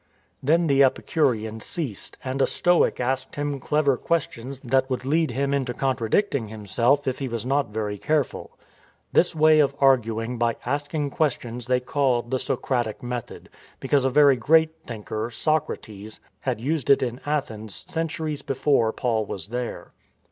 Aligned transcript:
"Then 0.41 0.65
the 0.65 0.83
Epicurean 0.83 1.59
ceased 1.59 2.17
and 2.23 2.41
a 2.41 2.47
Stoic 2.47 2.99
asked 2.99 3.35
him 3.35 3.59
clever 3.59 3.97
questions 3.97 4.59
that 4.61 4.89
would 4.89 5.05
lead 5.05 5.29
him 5.29 5.53
into 5.53 5.75
contradicting 5.75 6.45
THE 6.47 6.53
SCORN 6.53 6.57
OF 6.57 6.63
ATHENS 6.63 6.75
219 6.75 6.89
himself 6.89 7.07
if 7.07 7.19
he 7.19 7.27
was 7.31 7.45
not 7.45 7.71
very 7.71 7.97
careful. 7.99 8.57
This 9.13 9.35
way 9.35 9.59
of 9.59 9.75
arguing 9.79 10.39
by 10.39 10.55
asking 10.65 11.11
questions 11.11 11.67
they 11.67 11.79
called 11.81 12.31
the 12.31 12.39
Socratic 12.39 13.03
method, 13.03 13.49
because 13.79 14.03
a 14.03 14.09
very 14.09 14.37
great 14.37 14.73
thinker, 14.87 15.29
Socrates, 15.29 16.19
had 16.39 16.59
used 16.59 16.89
it 16.89 17.03
in 17.03 17.21
Athens 17.23 17.85
centuries 17.87 18.41
before 18.41 18.91
Paul 18.91 19.27
was 19.27 19.49
there. 19.49 19.91